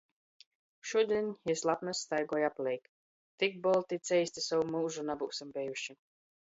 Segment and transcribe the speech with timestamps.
[0.91, 2.91] Šudiņ jis lapnys staigoj apleik:
[3.45, 6.01] "Tik bolti i ceisti sovu myužu nabyusim bejuši!"